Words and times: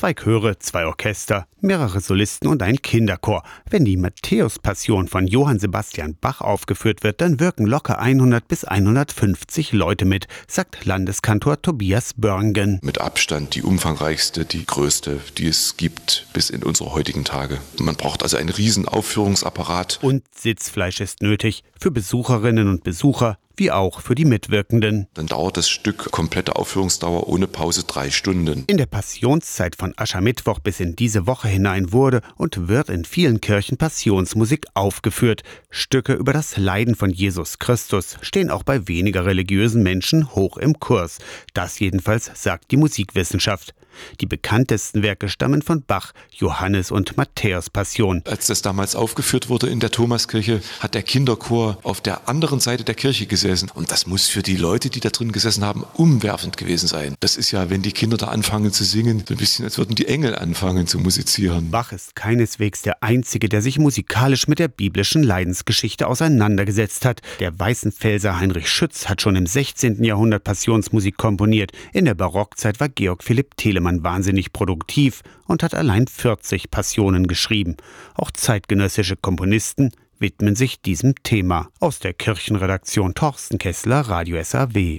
Zwei 0.00 0.14
Chöre, 0.14 0.58
zwei 0.58 0.86
Orchester, 0.86 1.46
mehrere 1.60 2.00
Solisten 2.00 2.48
und 2.48 2.62
ein 2.62 2.80
Kinderchor. 2.80 3.42
Wenn 3.68 3.84
die 3.84 3.98
Matthäus-Passion 3.98 5.08
von 5.08 5.26
Johann 5.26 5.58
Sebastian 5.58 6.16
Bach 6.18 6.40
aufgeführt 6.40 7.02
wird, 7.02 7.20
dann 7.20 7.38
wirken 7.38 7.66
locker 7.66 7.98
100 7.98 8.48
bis 8.48 8.64
150 8.64 9.72
Leute 9.72 10.06
mit, 10.06 10.26
sagt 10.48 10.86
Landeskantor 10.86 11.60
Tobias 11.60 12.14
Börngen. 12.14 12.80
Mit 12.82 12.98
Abstand 12.98 13.54
die 13.54 13.62
umfangreichste, 13.62 14.46
die 14.46 14.64
größte, 14.64 15.20
die 15.36 15.48
es 15.48 15.76
gibt 15.76 16.28
bis 16.32 16.48
in 16.48 16.62
unsere 16.62 16.94
heutigen 16.94 17.26
Tage. 17.26 17.58
Man 17.78 17.96
braucht 17.96 18.22
also 18.22 18.38
einen 18.38 18.48
riesen 18.48 18.88
Aufführungsapparat. 18.88 19.98
Und 20.00 20.22
Sitzfleisch 20.34 21.02
ist 21.02 21.20
nötig 21.20 21.62
für 21.78 21.90
Besucherinnen 21.90 22.68
und 22.68 22.84
Besucher, 22.84 23.36
wie 23.56 23.70
auch 23.70 24.00
für 24.00 24.14
die 24.14 24.24
Mitwirkenden. 24.24 25.06
Dann 25.14 25.26
dauert 25.26 25.56
das 25.56 25.68
Stück 25.68 26.10
komplette 26.10 26.56
Aufführungsdauer 26.56 27.28
ohne 27.28 27.46
Pause 27.46 27.84
drei 27.84 28.10
Stunden. 28.10 28.64
In 28.66 28.76
der 28.76 28.86
Passionszeit 28.86 29.76
von 29.76 29.92
Aschermittwoch 29.96 30.58
bis 30.60 30.80
in 30.80 30.96
diese 30.96 31.26
Woche 31.26 31.48
hinein 31.48 31.92
wurde 31.92 32.22
und 32.36 32.68
wird 32.68 32.88
in 32.88 33.04
vielen 33.04 33.40
Kirchen 33.40 33.76
Passionsmusik 33.76 34.66
aufgeführt. 34.74 35.42
Stücke 35.70 36.14
über 36.14 36.32
das 36.32 36.56
Leiden 36.56 36.94
von 36.94 37.10
Jesus 37.10 37.58
Christus 37.58 38.16
stehen 38.20 38.50
auch 38.50 38.62
bei 38.62 38.88
weniger 38.88 39.26
religiösen 39.26 39.82
Menschen 39.82 40.34
hoch 40.34 40.56
im 40.56 40.78
Kurs. 40.80 41.18
Das 41.54 41.78
jedenfalls 41.78 42.30
sagt 42.34 42.70
die 42.70 42.76
Musikwissenschaft. 42.76 43.74
Die 44.20 44.26
bekanntesten 44.26 45.02
Werke 45.02 45.28
stammen 45.28 45.62
von 45.62 45.82
Bach, 45.82 46.12
Johannes 46.30 46.90
und 46.90 47.16
Matthäus 47.16 47.70
Passion. 47.70 48.22
Als 48.26 48.46
das 48.46 48.62
damals 48.62 48.94
aufgeführt 48.94 49.48
wurde 49.48 49.68
in 49.68 49.80
der 49.80 49.90
Thomaskirche, 49.90 50.60
hat 50.80 50.94
der 50.94 51.02
Kinderchor 51.02 51.78
auf 51.82 52.00
der 52.00 52.28
anderen 52.28 52.60
Seite 52.60 52.84
der 52.84 52.94
Kirche 52.94 53.26
gesessen. 53.26 53.70
Und 53.74 53.90
das 53.90 54.06
muss 54.06 54.28
für 54.28 54.42
die 54.42 54.56
Leute, 54.56 54.90
die 54.90 55.00
da 55.00 55.10
drin 55.10 55.32
gesessen 55.32 55.64
haben, 55.64 55.84
umwerfend 55.94 56.56
gewesen 56.56 56.88
sein. 56.88 57.14
Das 57.20 57.36
ist 57.36 57.50
ja, 57.50 57.70
wenn 57.70 57.82
die 57.82 57.92
Kinder 57.92 58.16
da 58.16 58.28
anfangen 58.28 58.72
zu 58.72 58.84
singen, 58.84 59.24
so 59.26 59.34
ein 59.34 59.38
bisschen, 59.38 59.64
als 59.64 59.78
würden 59.78 59.94
die 59.94 60.06
Engel 60.06 60.34
anfangen 60.34 60.86
zu 60.86 60.98
musizieren. 60.98 61.70
Bach 61.70 61.92
ist 61.92 62.14
keineswegs 62.14 62.82
der 62.82 63.02
Einzige, 63.02 63.48
der 63.48 63.62
sich 63.62 63.78
musikalisch 63.78 64.48
mit 64.48 64.58
der 64.58 64.68
biblischen 64.68 65.22
Leidensgeschichte 65.22 66.06
auseinandergesetzt 66.06 67.04
hat. 67.04 67.20
Der 67.40 67.58
Weißenfelser 67.58 68.38
Heinrich 68.38 68.68
Schütz 68.68 69.08
hat 69.08 69.22
schon 69.22 69.36
im 69.36 69.46
16. 69.46 70.02
Jahrhundert 70.04 70.44
Passionsmusik 70.44 71.16
komponiert. 71.16 71.72
In 71.92 72.04
der 72.04 72.14
Barockzeit 72.14 72.80
war 72.80 72.88
Georg 72.88 73.22
Philipp 73.22 73.56
Telemann 73.56 73.79
Telemann 73.80 74.04
wahnsinnig 74.04 74.52
produktiv 74.52 75.22
und 75.46 75.62
hat 75.62 75.74
allein 75.74 76.06
40 76.06 76.70
Passionen 76.70 77.26
geschrieben. 77.26 77.76
Auch 78.14 78.30
zeitgenössische 78.30 79.16
Komponisten 79.16 79.90
widmen 80.18 80.54
sich 80.54 80.82
diesem 80.82 81.14
Thema. 81.22 81.68
Aus 81.80 81.98
der 81.98 82.12
Kirchenredaktion 82.12 83.14
Torsten 83.14 83.58
Kessler, 83.58 84.00
Radio 84.00 84.42
SAW. 84.42 84.98